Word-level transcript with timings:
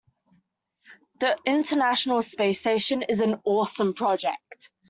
The 1.19 1.37
international 1.45 2.23
space 2.23 2.59
station 2.61 3.03
is 3.03 3.21
an 3.21 3.39
awesome 3.45 3.93
project. 3.93 4.71